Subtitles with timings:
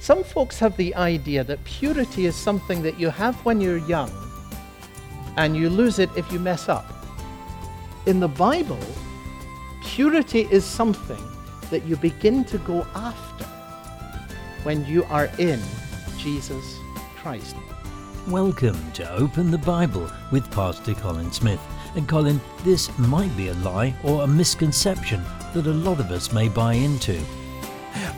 [0.00, 4.10] Some folks have the idea that purity is something that you have when you're young
[5.36, 6.90] and you lose it if you mess up.
[8.06, 8.80] In the Bible,
[9.84, 11.22] purity is something
[11.70, 13.44] that you begin to go after
[14.62, 15.60] when you are in
[16.16, 16.78] Jesus
[17.16, 17.54] Christ.
[18.26, 21.60] Welcome to Open the Bible with Pastor Colin Smith.
[21.94, 25.22] And Colin, this might be a lie or a misconception
[25.52, 27.20] that a lot of us may buy into.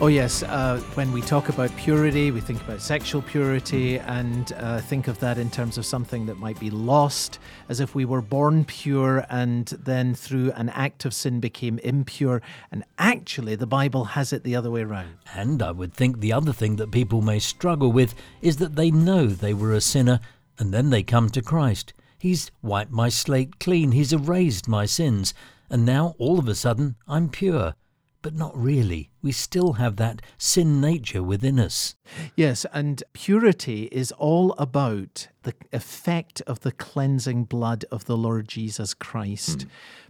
[0.01, 0.43] Oh, yes.
[0.43, 5.19] Uh, when we talk about purity, we think about sexual purity and uh, think of
[5.21, 9.25] that in terms of something that might be lost, as if we were born pure
[9.31, 12.43] and then through an act of sin became impure.
[12.71, 15.19] And actually, the Bible has it the other way around.
[15.35, 18.91] And I would think the other thing that people may struggle with is that they
[18.91, 20.21] know they were a sinner
[20.59, 21.93] and then they come to Christ.
[22.19, 25.33] He's wiped my slate clean, He's erased my sins,
[25.71, 27.75] and now all of a sudden I'm pure
[28.23, 29.11] but not really.
[29.21, 31.97] We still have that sin nature within us.
[32.37, 38.49] Yes, and purity is all about the effect of the cleansing blood of the Lord
[38.49, 39.67] Jesus Christ mm.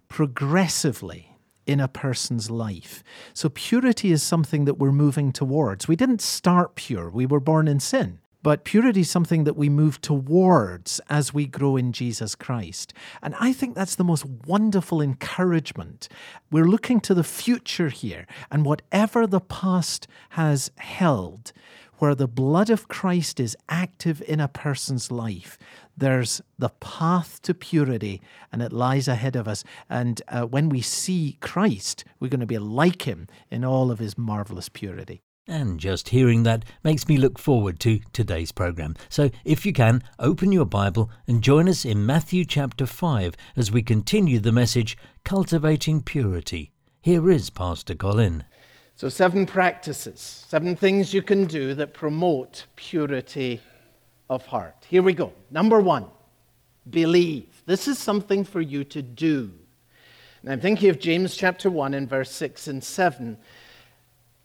[0.08, 3.02] progressively in a person's life.
[3.34, 5.88] So, purity is something that we're moving towards.
[5.88, 8.18] We didn't start pure, we were born in sin.
[8.42, 12.92] But purity is something that we move towards as we grow in Jesus Christ.
[13.22, 16.08] And I think that's the most wonderful encouragement.
[16.50, 21.52] We're looking to the future here, and whatever the past has held,
[21.98, 25.56] where the blood of Christ is active in a person's life,
[25.96, 29.62] there's the path to purity and it lies ahead of us.
[29.88, 34.00] And uh, when we see Christ, we're going to be like him in all of
[34.00, 35.22] his marvelous purity.
[35.48, 38.94] And just hearing that makes me look forward to today's program.
[39.08, 43.72] So, if you can, open your Bible and join us in Matthew chapter 5 as
[43.72, 46.70] we continue the message Cultivating Purity.
[47.00, 48.44] Here is Pastor Colin.
[48.94, 53.60] So, seven practices, seven things you can do that promote purity
[54.30, 54.86] of heart.
[54.88, 55.32] Here we go.
[55.50, 56.06] Number one,
[56.88, 57.64] believe.
[57.66, 59.50] This is something for you to do.
[60.42, 63.38] And I'm thinking of James chapter 1 and verse 6 and 7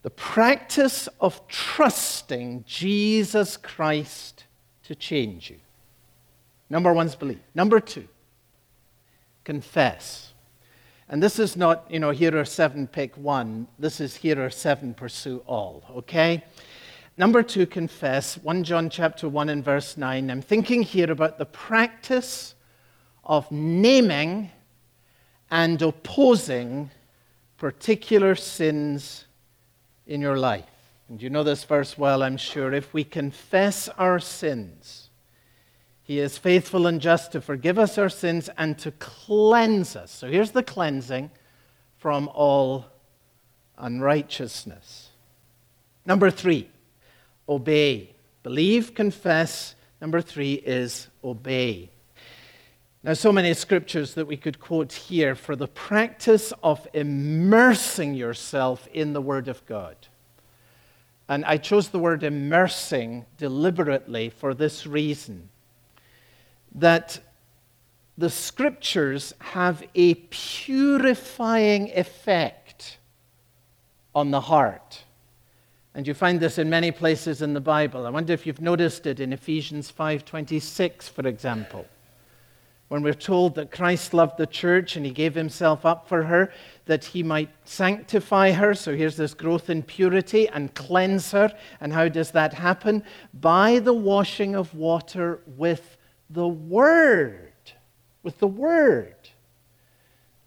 [0.08, 4.44] the practice of trusting Jesus Christ
[4.84, 5.58] to change you.
[6.70, 7.42] Number one is believe.
[7.54, 8.08] Number two,
[9.44, 10.32] confess.
[11.10, 13.68] And this is not, you know, here are seven, pick one.
[13.78, 16.42] This is here are seven, pursue all, okay?
[17.18, 18.38] Number two, confess.
[18.38, 20.30] 1 John chapter 1 and verse 9.
[20.30, 22.54] I'm thinking here about the practice
[23.24, 24.52] of naming
[25.50, 26.92] and opposing
[27.58, 29.26] particular sins
[30.08, 30.64] in your life.
[31.08, 32.72] And you know this verse well, I'm sure.
[32.72, 35.10] If we confess our sins,
[36.02, 40.10] He is faithful and just to forgive us our sins and to cleanse us.
[40.10, 41.30] So here's the cleansing
[41.98, 42.86] from all
[43.76, 45.10] unrighteousness.
[46.04, 46.68] Number three,
[47.48, 48.14] obey.
[48.42, 49.74] Believe, confess.
[50.00, 51.90] Number three is obey.
[53.04, 58.88] Now, so many scriptures that we could quote here for the practice of immersing yourself
[58.92, 59.96] in the Word of God.
[61.28, 65.50] And I chose the word immersing deliberately for this reason
[66.74, 67.20] that
[68.16, 72.98] the scriptures have a purifying effect
[74.14, 75.04] on the heart.
[75.94, 78.06] And you find this in many places in the Bible.
[78.06, 81.86] I wonder if you've noticed it in Ephesians 5:26 for example
[82.88, 86.50] when we're told that Christ loved the church and he gave himself up for her,
[86.86, 88.74] that he might sanctify her.
[88.74, 91.54] So here's this growth in purity and cleanse her.
[91.80, 93.04] And how does that happen?
[93.34, 95.98] By the washing of water with
[96.30, 97.52] the Word.
[98.22, 99.14] With the Word.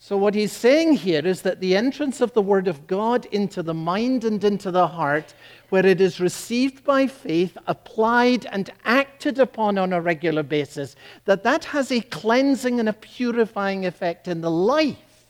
[0.04, 3.62] So, what he's saying here is that the entrance of the Word of God into
[3.62, 5.36] the mind and into the heart,
[5.70, 10.96] where it is received by faith, applied, and acted upon on a regular basis,
[11.26, 15.28] that that has a cleansing and a purifying effect in the life.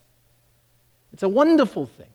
[1.12, 2.14] It's a wonderful thing.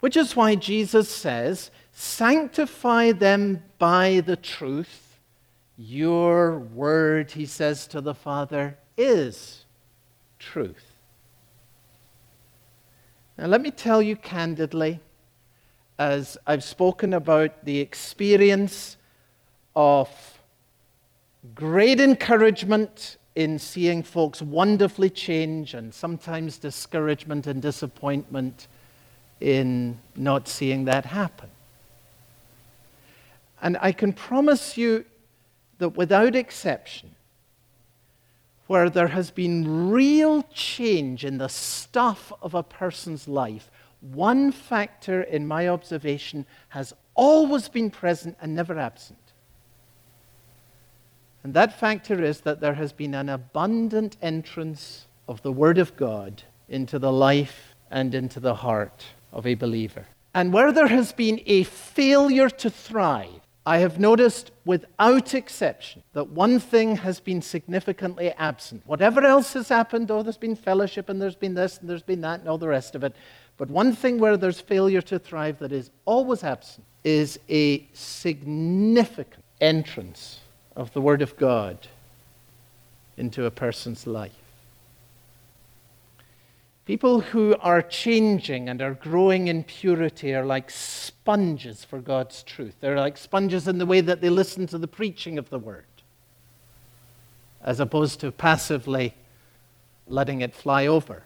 [0.00, 5.18] Which is why Jesus says, Sanctify them by the truth.
[5.76, 9.66] Your word, he says to the Father, is
[10.38, 10.89] truth.
[13.40, 15.00] Now, let me tell you candidly,
[15.98, 18.98] as I've spoken about the experience
[19.74, 20.10] of
[21.54, 28.68] great encouragement in seeing folks wonderfully change, and sometimes discouragement and disappointment
[29.40, 31.48] in not seeing that happen.
[33.62, 35.06] And I can promise you
[35.78, 37.14] that without exception,
[38.70, 43.68] where there has been real change in the stuff of a person's life,
[44.00, 49.32] one factor in my observation has always been present and never absent.
[51.42, 55.96] And that factor is that there has been an abundant entrance of the Word of
[55.96, 60.06] God into the life and into the heart of a believer.
[60.32, 66.30] And where there has been a failure to thrive, I have noticed without exception that
[66.30, 68.82] one thing has been significantly absent.
[68.86, 72.22] Whatever else has happened, oh, there's been fellowship and there's been this and there's been
[72.22, 73.14] that and all the rest of it.
[73.58, 79.44] But one thing where there's failure to thrive that is always absent is a significant
[79.60, 80.40] entrance
[80.74, 81.86] of the Word of God
[83.18, 84.39] into a person's life.
[86.90, 92.74] People who are changing and are growing in purity are like sponges for God's truth.
[92.80, 95.84] They're like sponges in the way that they listen to the preaching of the word,
[97.62, 99.14] as opposed to passively
[100.08, 101.22] letting it fly over.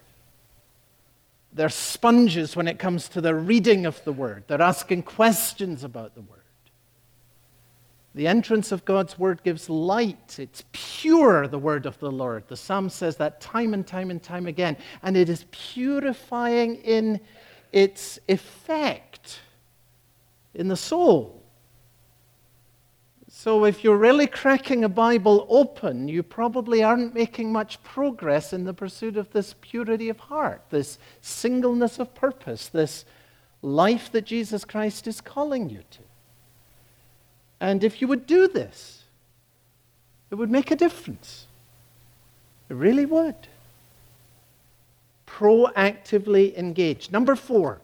[1.51, 6.15] They're sponges when it comes to the reading of the word, they're asking questions about
[6.15, 6.44] the word.
[8.15, 10.39] The entrance of God's word gives light.
[10.39, 12.45] It's pure, the word of the Lord.
[12.47, 14.77] The psalm says that time and time and time again.
[15.03, 17.21] And it is purifying in
[17.73, 19.41] its effect
[20.55, 21.43] in the soul.
[23.29, 28.63] So, if you're really cracking a Bible open, you probably aren't making much progress in
[28.63, 33.05] the pursuit of this purity of heart, this singleness of purpose, this
[33.61, 36.04] life that Jesus Christ is calling you to.
[37.61, 39.05] And if you would do this,
[40.31, 41.47] it would make a difference.
[42.69, 43.37] It really would.
[45.27, 47.11] Proactively engage.
[47.11, 47.81] Number four,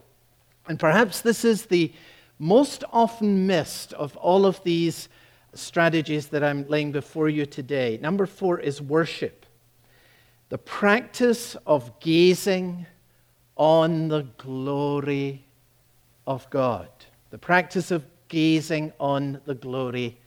[0.67, 1.91] and perhaps this is the
[2.39, 5.09] most often missed of all of these
[5.53, 7.99] strategies that I'm laying before you today.
[8.01, 9.45] Number four is worship.
[10.49, 12.85] The practice of gazing
[13.55, 15.45] on the glory
[16.25, 16.89] of God.
[17.29, 20.17] The practice of gazing on the glory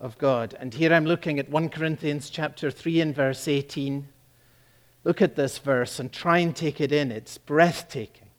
[0.00, 0.56] of God.
[0.58, 4.08] And here I'm looking at 1 Corinthians chapter 3 and verse 18.
[5.04, 7.12] Look at this verse and try and take it in.
[7.12, 8.30] It's breathtaking.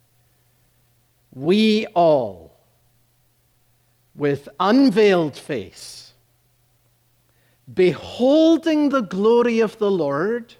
[1.32, 2.58] We all,
[4.16, 6.14] with unveiled face,
[7.72, 10.56] beholding the glory of the Lord,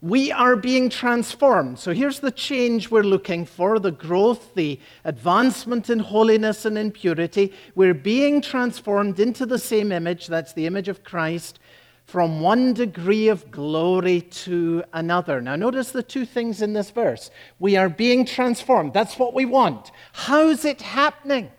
[0.00, 1.78] we are being transformed.
[1.78, 6.92] So here's the change we're looking for the growth, the advancement in holiness and in
[6.92, 7.52] purity.
[7.74, 11.58] We're being transformed into the same image, that's the image of Christ,
[12.04, 15.40] from one degree of glory to another.
[15.40, 17.30] Now, notice the two things in this verse.
[17.58, 18.92] We are being transformed.
[18.92, 19.90] That's what we want.
[20.12, 21.50] How's it happening?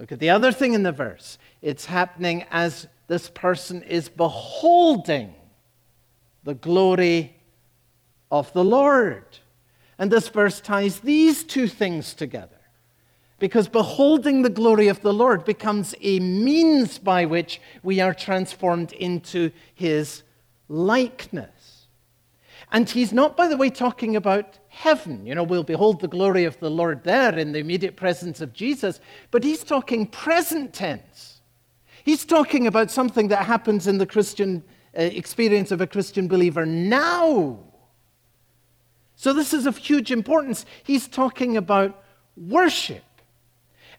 [0.00, 1.38] Look at the other thing in the verse.
[1.62, 5.36] It's happening as this person is beholding
[6.44, 7.36] the glory
[8.30, 9.24] of the Lord.
[9.98, 12.58] And this verse ties these two things together.
[13.38, 18.92] Because beholding the glory of the Lord becomes a means by which we are transformed
[18.92, 20.22] into his
[20.68, 21.86] likeness.
[22.70, 25.26] And he's not, by the way, talking about heaven.
[25.26, 28.54] You know, we'll behold the glory of the Lord there in the immediate presence of
[28.54, 28.98] Jesus,
[29.30, 31.40] but he's talking present tense.
[32.04, 34.64] He's talking about something that happens in the Christian
[34.96, 37.58] Uh, experience of a Christian believer now.
[39.16, 40.66] So, this is of huge importance.
[40.82, 42.04] He's talking about
[42.36, 43.02] worship.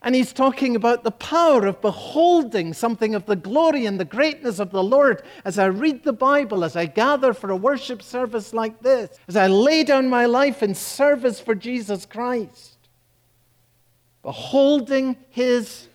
[0.02, 4.58] And he's talking about the power of beholding something of the glory and the greatness
[4.58, 8.52] of the Lord as I read the Bible, as I gather for a worship service
[8.52, 12.76] like this, as I lay down my life in service for Jesus Christ.
[14.22, 15.88] Beholding his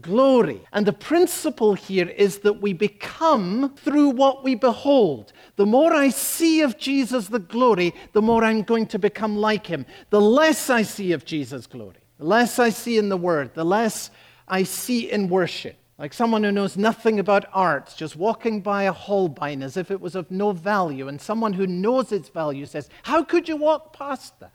[0.00, 0.62] glory.
[0.72, 5.32] And the principle here is that we become through what we behold.
[5.56, 9.66] The more I see of Jesus the glory, the more I'm going to become like
[9.66, 9.86] him.
[10.10, 13.64] The less I see of Jesus' glory, the less I see in the Word, the
[13.64, 14.10] less
[14.48, 15.76] I see in worship.
[15.96, 20.00] Like someone who knows nothing about art, just walking by a Holbein as if it
[20.00, 23.92] was of no value, and someone who knows its value says, How could you walk
[23.96, 24.52] past that?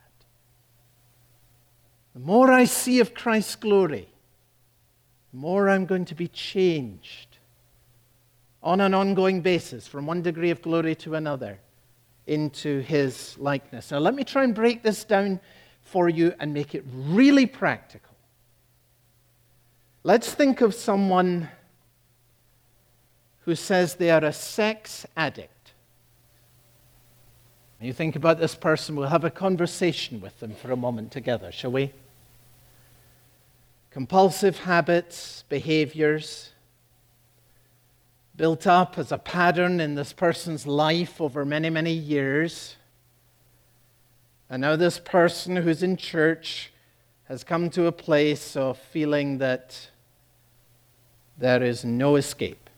[2.12, 4.09] The more I see of Christ's glory,
[5.32, 7.38] more I'm going to be changed
[8.62, 11.58] on an ongoing basis from one degree of glory to another
[12.26, 13.90] into his likeness.
[13.90, 15.40] Now, let me try and break this down
[15.82, 18.14] for you and make it really practical.
[20.02, 21.48] Let's think of someone
[23.40, 25.72] who says they are a sex addict.
[27.80, 31.50] You think about this person, we'll have a conversation with them for a moment together,
[31.50, 31.92] shall we?
[33.90, 36.52] Compulsive habits, behaviors,
[38.36, 42.76] built up as a pattern in this person's life over many, many years.
[44.48, 46.72] And now, this person who's in church
[47.24, 49.88] has come to a place of feeling that
[51.38, 52.70] there is no escape.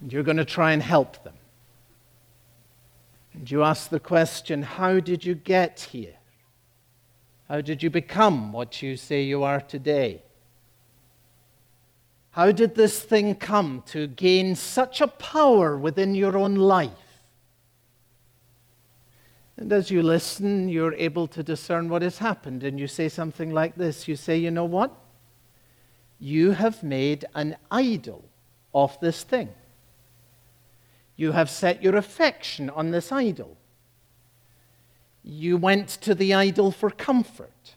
[0.00, 1.34] And you're going to try and help them.
[3.34, 6.19] And you ask the question how did you get here?
[7.50, 10.22] How did you become what you say you are today?
[12.30, 17.24] How did this thing come to gain such a power within your own life?
[19.56, 22.62] And as you listen, you're able to discern what has happened.
[22.62, 24.94] And you say something like this You say, You know what?
[26.20, 28.24] You have made an idol
[28.72, 29.48] of this thing.
[31.16, 33.56] You have set your affection on this idol.
[35.22, 37.74] You went to the idol for comfort.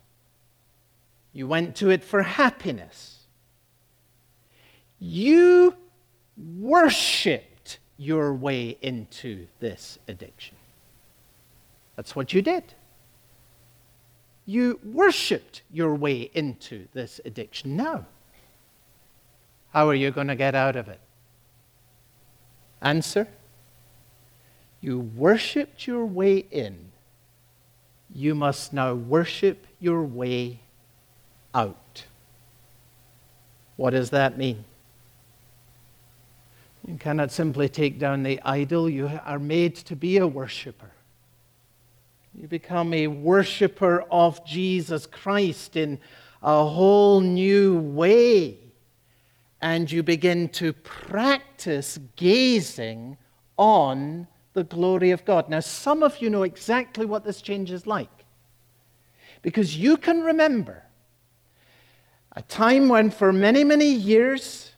[1.34, 3.20] You went to it for happiness.
[5.00, 5.76] You
[6.38, 10.56] worshipped your way into this addiction.
[11.96, 12.74] That's what you did.
[14.46, 17.76] You worshipped your way into this addiction.
[17.76, 18.06] Now,
[19.72, 21.00] how are you going to get out of it?
[22.82, 23.28] Answer
[24.82, 26.93] You worshipped your way in.
[28.14, 30.60] You must now worship your way
[31.54, 32.06] out.
[33.76, 34.66] What does that mean?
[36.88, 38.90] You cannot simply take down the idol.
[38.90, 40.92] You are made to be a worshiper.
[42.36, 46.00] You become a worshiper of Jesus Christ in
[46.42, 48.58] a whole new way
[49.64, 53.18] and you begin to practice gazing
[53.58, 55.50] on the glory of God.
[55.50, 58.26] Now, some of you know exactly what this change is like
[59.42, 60.84] because you can remember
[62.36, 64.72] a time when, for many, many years,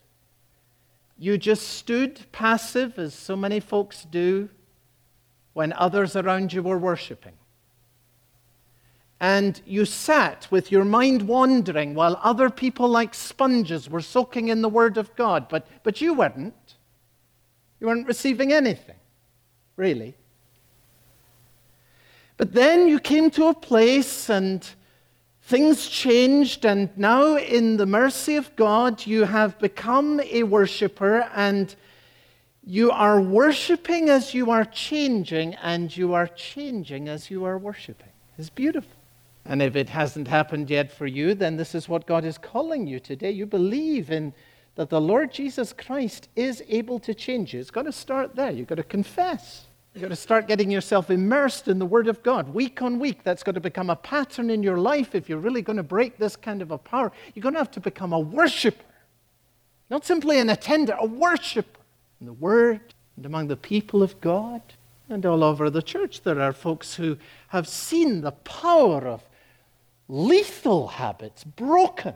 [1.18, 4.50] you just stood passive, as so many folks do,
[5.54, 7.32] when others around you were worshiping
[9.20, 14.60] and you sat with your mind wandering while other people like sponges were soaking in
[14.60, 16.76] the Word of God, but, but you weren't.
[17.80, 18.96] You weren't receiving anything,
[19.76, 20.14] really.
[22.36, 24.68] But then you came to a place and
[25.42, 31.74] things changed, and now, in the mercy of God, you have become a worshiper and
[32.68, 38.08] you are worshiping as you are changing, and you are changing as you are worshiping.
[38.36, 38.90] It's beautiful.
[39.44, 42.88] And if it hasn't happened yet for you, then this is what God is calling
[42.88, 43.30] you today.
[43.30, 44.34] You believe in
[44.76, 47.60] that the Lord Jesus Christ is able to change you.
[47.60, 48.50] It's got to start there.
[48.50, 49.66] You've got to confess.
[49.94, 53.22] You've got to start getting yourself immersed in the Word of God week on week.
[53.24, 55.14] That's got to become a pattern in your life.
[55.14, 57.70] If you're really going to break this kind of a power, you're going to have
[57.72, 58.84] to become a worshiper.
[59.88, 61.80] Not simply an attender, a worshiper
[62.20, 64.60] in the Word and among the people of God.
[65.08, 67.16] And all over the church, there are folks who
[67.48, 69.24] have seen the power of
[70.08, 72.14] lethal habits broken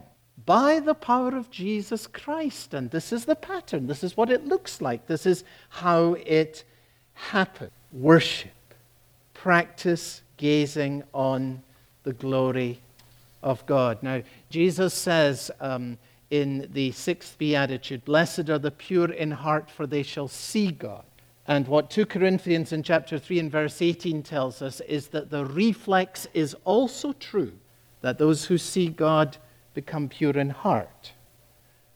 [0.50, 2.74] by the power of Jesus Christ.
[2.74, 3.86] And this is the pattern.
[3.86, 5.06] This is what it looks like.
[5.06, 6.64] This is how it
[7.14, 7.70] happened.
[7.92, 8.50] Worship.
[9.32, 11.62] Practice gazing on
[12.02, 12.80] the glory
[13.44, 14.02] of God.
[14.02, 15.96] Now, Jesus says um,
[16.30, 21.04] in the sixth beatitude, Blessed are the pure in heart, for they shall see God.
[21.46, 25.44] And what 2 Corinthians in chapter 3 and verse 18 tells us is that the
[25.44, 27.52] reflex is also true
[28.00, 29.38] that those who see God
[29.74, 31.12] become pure in heart.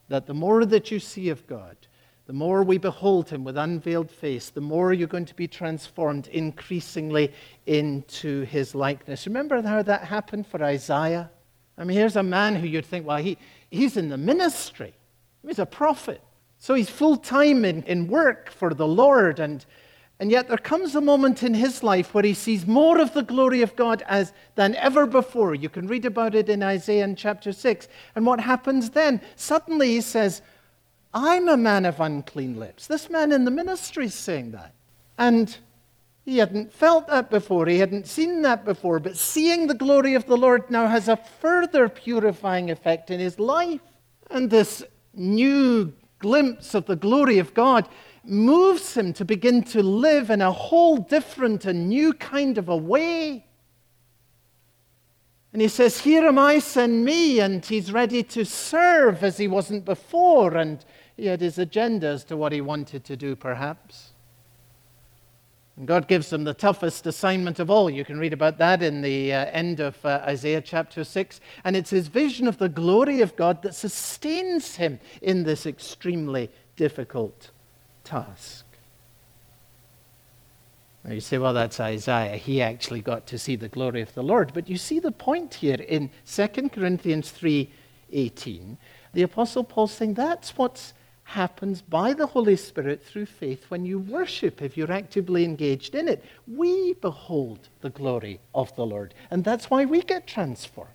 [0.09, 1.77] That the more that you see of God,
[2.27, 6.27] the more we behold him with unveiled face, the more you're going to be transformed
[6.29, 7.33] increasingly
[7.67, 9.27] into his likeness.
[9.27, 11.31] Remember how that happened for Isaiah?
[11.77, 13.37] I mean, here's a man who you'd think, well, he,
[13.71, 14.95] he's in the ministry,
[15.47, 16.23] he's a prophet.
[16.59, 19.67] So he's full time in, in work for the Lord, and
[20.21, 23.23] and yet there comes a moment in his life where he sees more of the
[23.23, 25.55] glory of God as, than ever before.
[25.55, 27.89] You can read about it in Isaiah in chapter 6.
[28.15, 29.21] And what happens then?
[29.35, 30.41] Suddenly he says,
[31.13, 32.87] I'm a man of unclean lips.
[32.87, 34.73] This man in the ministry is saying that.
[35.19, 35.57] And
[36.25, 40.27] he hadn't felt that before, he hadn't seen that before, but seeing the glory of
[40.27, 43.81] the Lord now has a further purifying effect in his life.
[44.31, 47.89] And this new glimpse of the glory of God
[48.27, 52.77] moves him to begin to live in a whole different and new kind of a
[52.77, 53.47] way.
[55.53, 57.41] And he says, Here am I, send me.
[57.41, 60.57] And he's ready to serve as he wasn't before.
[60.57, 60.85] And
[61.17, 64.11] he had his agenda as to what he wanted to do, perhaps.
[65.77, 67.89] And God gives him the toughest assignment of all.
[67.89, 71.41] You can read about that in the uh, end of uh, Isaiah chapter 6.
[71.65, 76.51] And it's his vision of the glory of God that sustains him in this extremely
[76.77, 77.51] difficult
[78.05, 78.65] task.
[81.05, 82.37] Now you say, well, that's Isaiah.
[82.37, 84.53] He actually got to see the glory of the Lord.
[84.55, 88.77] But you see the point here in 2 Corinthians 3:18.
[89.13, 90.93] The Apostle Paul saying that's what
[91.25, 96.09] happens by the Holy Spirit through faith when you worship, if you're actively engaged in
[96.09, 96.25] it.
[96.47, 99.15] We behold the glory of the Lord.
[99.31, 100.91] And that's why we get transformed.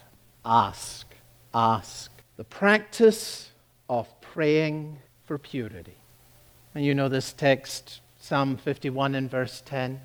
[0.46, 1.06] ask.
[1.52, 2.10] Ask.
[2.38, 3.50] The practice
[3.90, 4.96] of praying
[5.26, 5.98] for purity.
[6.74, 10.00] And you know this text, Psalm 51 and verse 10.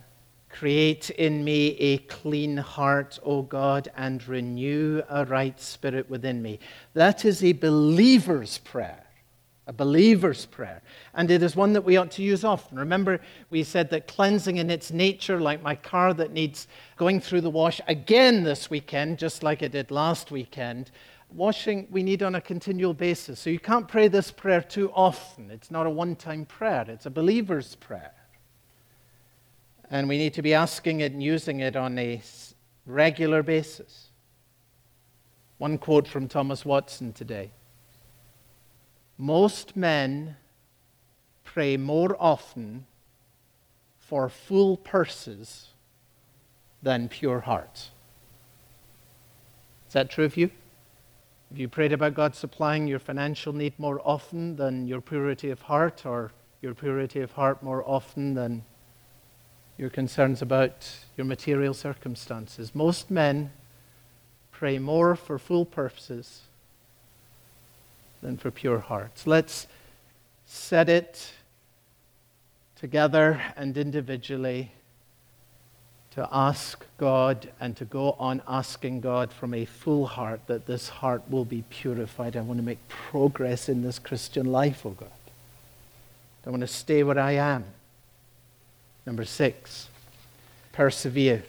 [0.49, 6.59] Create in me a clean heart, O God, and renew a right spirit within me.
[6.93, 9.04] That is a believer's prayer
[9.67, 10.81] a believer's prayer.
[11.13, 12.77] And it is one that we ought to use often.
[12.77, 17.41] Remember, we said that cleansing in its nature, like my car that needs going through
[17.41, 20.91] the wash again this weekend, just like it did last weekend,
[21.31, 23.39] washing we need on a continual basis.
[23.39, 25.49] So you can't pray this prayer too often.
[25.49, 28.13] It's not a one time prayer, it's a believer's prayer.
[29.89, 32.21] And we need to be asking it and using it on a
[32.85, 34.09] regular basis.
[35.57, 37.51] One quote from Thomas Watson today.
[39.17, 40.35] Most men
[41.43, 42.85] pray more often
[43.97, 45.69] for full purses
[46.83, 47.91] than pure hearts.
[49.87, 50.51] Is that true of you?
[51.49, 55.61] Have you prayed about God supplying your financial need more often than your purity of
[55.61, 58.65] heart, or your purity of heart more often than
[59.77, 62.75] your concerns about your material circumstances?
[62.75, 63.51] Most men
[64.51, 66.41] pray more for full purposes
[68.21, 69.27] than for pure hearts.
[69.27, 69.67] Let's
[70.45, 71.31] set it
[72.75, 74.71] together and individually
[76.11, 80.87] to ask God and to go on asking God from a full heart that this
[80.87, 82.37] heart will be purified.
[82.37, 85.09] I want to make progress in this Christian life, oh God.
[86.45, 87.65] I want to stay where I am.
[89.05, 89.89] Number six,
[90.71, 91.43] persevere.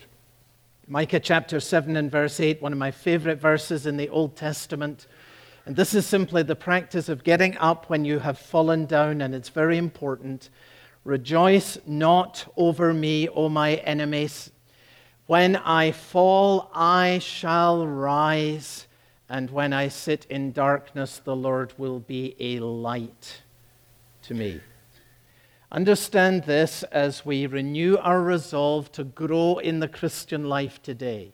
[0.89, 5.07] Micah chapter 7 and verse 8, one of my favorite verses in the Old Testament.
[5.67, 9.35] And this is simply the practice of getting up when you have fallen down, and
[9.35, 10.49] it's very important.
[11.03, 14.53] Rejoice not over me, O my enemies.
[15.27, 18.87] When I fall, I shall rise,
[19.29, 23.43] and when I sit in darkness, the Lord will be a light
[24.23, 24.61] to me.
[25.73, 31.33] Understand this as we renew our resolve to grow in the Christian life today.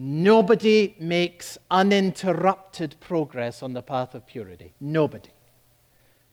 [0.00, 4.72] Nobody makes uninterrupted progress on the path of purity.
[4.80, 5.30] Nobody.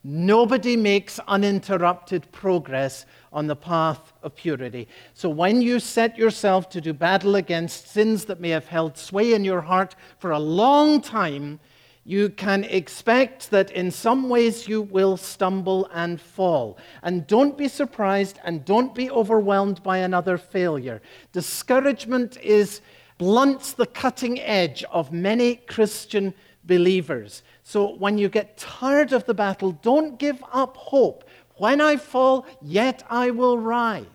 [0.04, 4.88] Nobody makes uninterrupted progress on the path of purity.
[5.16, 9.34] So when you set yourself to do battle against sins that may have held sway
[9.34, 11.60] in your heart for a long time,
[12.04, 16.78] you can expect that in some ways you will stumble and fall.
[17.02, 21.02] And don't be surprised and don't be overwhelmed by another failure.
[21.32, 22.82] Discouragement is
[23.18, 27.44] blunts the cutting edge of many Christian believers.
[27.64, 31.24] So when you get tired of the battle, don't give up hope.
[31.58, 34.06] When I fall, yet I will rise.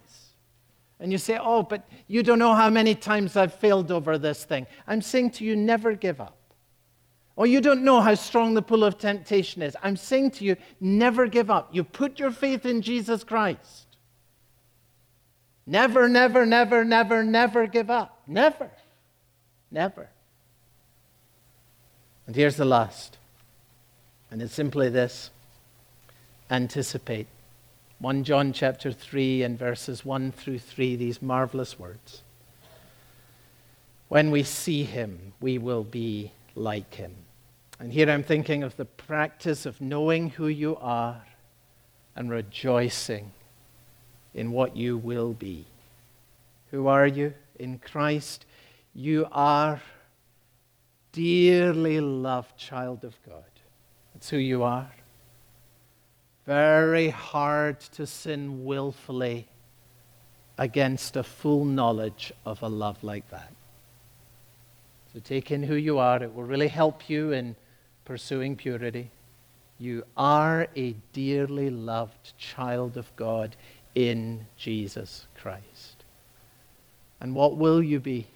[0.99, 4.45] And you say, Oh, but you don't know how many times I've failed over this
[4.45, 4.67] thing.
[4.87, 6.37] I'm saying to you, never give up.
[7.37, 9.75] or you don't know how strong the pull of temptation is.
[9.83, 11.71] I'm saying to you, never give up.
[11.73, 13.87] You put your faith in Jesus Christ.
[15.67, 18.21] Never, never, never, never, never give up.
[18.27, 18.71] Never.
[19.71, 20.09] Never.
[22.27, 23.17] And here's the last.
[24.31, 25.31] And it's simply this
[26.51, 27.27] anticipate.
[27.99, 32.23] 1 John chapter 3 and verses 1 through 3, these marvelous words.
[34.09, 37.15] When we see him, we will be like him.
[37.79, 41.23] And here I'm thinking of the practice of knowing who you are
[42.17, 43.33] and rejoicing
[44.35, 45.67] in what you will be.
[46.71, 47.35] Who are you?
[47.59, 48.45] In Christ,
[48.95, 49.81] you are
[51.13, 53.45] dearly loved child of God.
[54.15, 54.91] That's who you are.
[56.47, 59.49] Very hard to sin willfully
[60.59, 63.53] against a full knowledge of a love like that.
[65.13, 66.23] So take in who you are.
[66.23, 67.57] It will really help you in
[68.05, 69.11] pursuing purity.
[69.79, 73.57] You are a dearly loved child of God
[73.95, 76.05] in Jesus Christ.
[77.21, 78.27] And what will you be?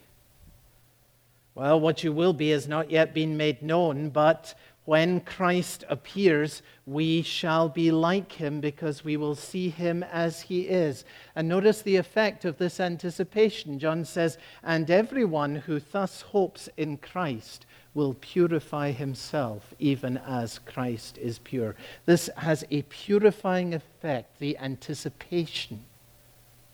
[1.54, 4.54] Well, what you will be has not yet been made known, but
[4.86, 10.62] when Christ appears, we shall be like him because we will see him as he
[10.62, 11.04] is.
[11.34, 13.78] And notice the effect of this anticipation.
[13.78, 17.64] John says, And everyone who thus hopes in Christ
[17.94, 21.76] will purify himself, even as Christ is pure.
[22.04, 25.84] This has a purifying effect, the anticipation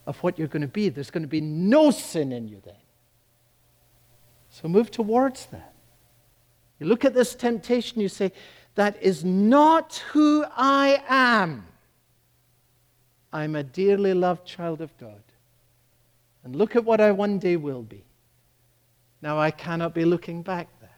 [0.06, 0.88] of what you're going to be.
[0.88, 2.74] There's going to be no sin in you then.
[4.50, 5.72] So move towards that.
[6.78, 8.32] You look at this temptation, you say,
[8.74, 11.66] That is not who I am.
[13.32, 15.22] I'm a dearly loved child of God.
[16.42, 18.02] And look at what I one day will be.
[19.22, 20.88] Now I cannot be looking back there.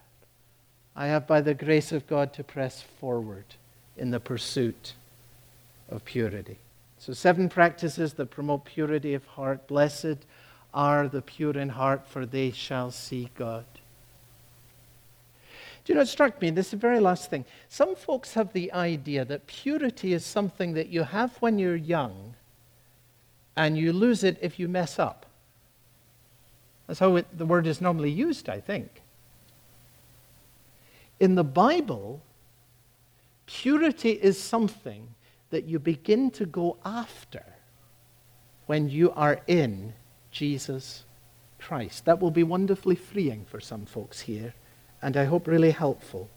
[0.95, 3.45] I have, by the grace of God, to press forward
[3.97, 4.93] in the pursuit
[5.89, 6.57] of purity.
[6.97, 9.67] So, seven practices that promote purity of heart.
[9.67, 10.25] Blessed
[10.73, 13.65] are the pure in heart, for they shall see God.
[15.85, 17.43] Do you know, it struck me, this is the very last thing.
[17.67, 22.35] Some folks have the idea that purity is something that you have when you're young
[23.55, 25.25] and you lose it if you mess up.
[26.87, 29.01] That's how it, the word is normally used, I think.
[31.19, 32.21] In the Bible,
[33.45, 35.09] purity is something
[35.49, 37.43] that you begin to go after
[38.65, 39.93] when you are in
[40.33, 41.05] Jesus
[41.59, 42.03] Christ.
[42.03, 44.53] That will be wonderfully freeing for some folks here,
[45.01, 46.29] and I hope really helpful.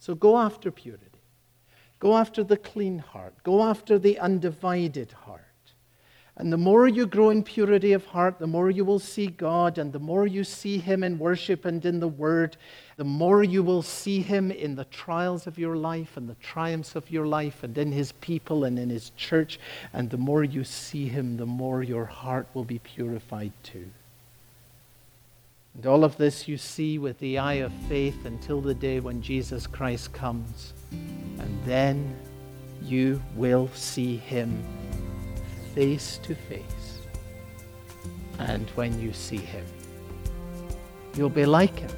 [0.00, 1.04] So go after purity.
[2.00, 3.34] Go after the clean heart.
[3.44, 5.45] Go after the undivided heart.
[6.38, 9.78] And the more you grow in purity of heart, the more you will see God,
[9.78, 12.58] and the more you see Him in worship and in the Word,
[12.98, 16.94] the more you will see Him in the trials of your life and the triumphs
[16.94, 19.58] of your life and in His people and in His church.
[19.94, 23.88] And the more you see Him, the more your heart will be purified too.
[25.74, 29.22] And all of this you see with the eye of faith until the day when
[29.22, 30.74] Jesus Christ comes.
[30.90, 32.14] And then
[32.82, 34.62] you will see Him
[35.76, 37.00] face to face.
[38.38, 39.66] And when you see him,
[41.14, 41.90] you'll be like him.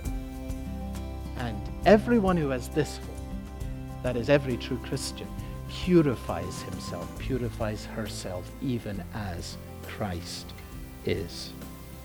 [1.36, 5.28] And everyone who has this hope, that is every true Christian,
[5.68, 10.52] purifies himself, purifies herself, even as Christ
[11.06, 11.52] is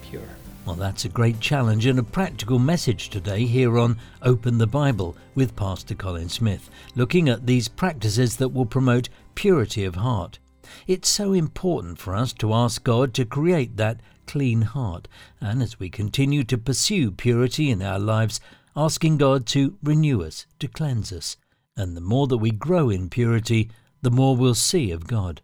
[0.03, 0.21] pure.
[0.67, 5.17] Well, that's a great challenge and a practical message today here on Open the Bible
[5.33, 10.37] with Pastor Colin Smith, looking at these practices that will promote purity of heart.
[10.87, 15.07] It's so important for us to ask God to create that clean heart,
[15.41, 18.39] and as we continue to pursue purity in our lives,
[18.75, 21.37] asking God to renew us, to cleanse us.
[21.75, 23.69] And the more that we grow in purity,
[24.01, 25.41] the more we'll see of God.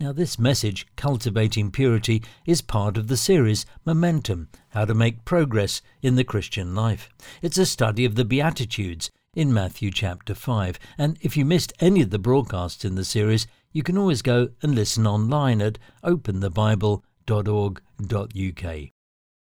[0.00, 5.82] Now, this message, Cultivating Purity, is part of the series Momentum How to Make Progress
[6.02, 7.08] in the Christian Life.
[7.42, 10.78] It's a study of the Beatitudes in Matthew chapter 5.
[10.98, 14.48] And if you missed any of the broadcasts in the series, you can always go
[14.62, 18.90] and listen online at openthebible.org.uk.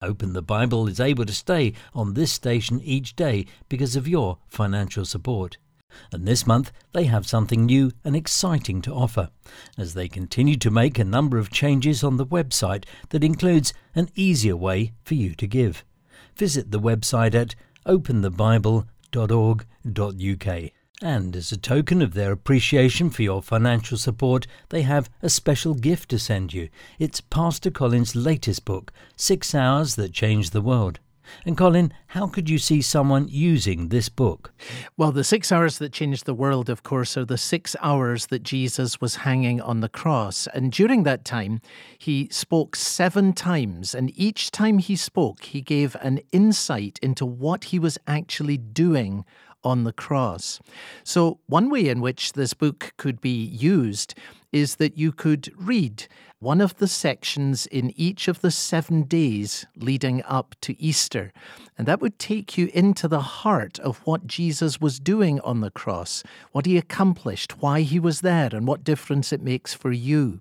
[0.02, 4.38] Open the Bible is able to stay on this station each day because of your
[4.48, 5.58] financial support.
[6.12, 9.32] And this month they have something new and exciting to offer,
[9.78, 14.10] as they continue to make a number of changes on the website that includes an
[14.16, 15.84] easier way for you to give.
[16.36, 17.56] Visit the website at
[17.86, 20.79] openthebible.org.uk.
[21.02, 25.74] And as a token of their appreciation for your financial support, they have a special
[25.74, 26.68] gift to send you.
[27.00, 31.00] It's Pastor Colin's latest book, Six Hours That Changed the World.
[31.46, 34.52] And Colin, how could you see someone using this book?
[34.98, 38.44] Well, the six hours that changed the world, of course, are the six hours that
[38.44, 40.48] Jesus was hanging on the cross.
[40.54, 41.62] And during that time,
[41.98, 43.94] he spoke seven times.
[43.96, 49.24] And each time he spoke, he gave an insight into what he was actually doing
[49.64, 50.60] on the cross.
[51.04, 54.16] So, one way in which this book could be used
[54.52, 56.08] is that you could read
[56.40, 61.34] one of the sections in each of the seven days leading up to Easter.
[61.78, 65.70] And that would take you into the heart of what Jesus was doing on the
[65.70, 70.40] cross, what he accomplished, why he was there, and what difference it makes for you.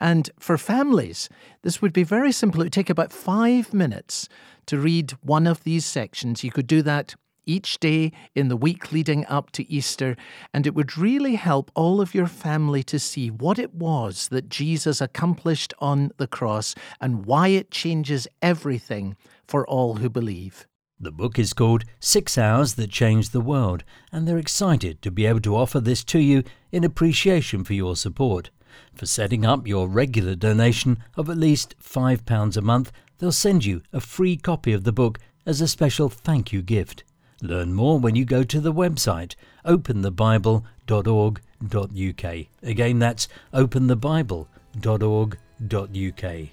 [0.00, 1.28] And for families,
[1.62, 2.62] this would be very simple.
[2.62, 4.28] It would take about five minutes
[4.66, 6.42] to read one of these sections.
[6.42, 7.14] You could do that
[7.46, 10.16] each day in the week leading up to Easter,
[10.52, 14.48] and it would really help all of your family to see what it was that
[14.48, 20.66] Jesus accomplished on the cross and why it changes everything for all who believe.
[20.98, 25.26] The book is called Six Hours That Changed the World, and they're excited to be
[25.26, 28.50] able to offer this to you in appreciation for your support.
[28.94, 33.82] For setting up your regular donation of at least £5 a month, they'll send you
[33.92, 37.04] a free copy of the book as a special thank you gift.
[37.42, 42.46] Learn more when you go to the website openthebible.org.uk.
[42.62, 46.48] Again, that's openthebible.org.uk.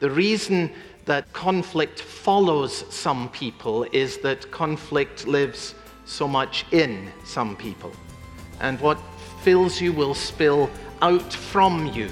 [0.00, 0.72] The reason
[1.04, 7.92] that conflict follows some people is that conflict lives so much in some people.
[8.60, 8.98] And what
[9.42, 10.68] fills you will spill
[11.00, 12.08] out from you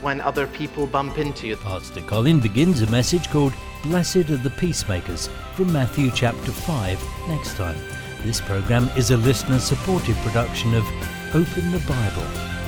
[0.00, 1.56] when other people bump into you.
[1.56, 7.56] Pastor Colin begins a message called Blessed are the Peacemakers from Matthew chapter 5 next
[7.56, 7.76] time.
[8.22, 10.84] This program is a listener supported production of
[11.34, 12.61] Open the Bible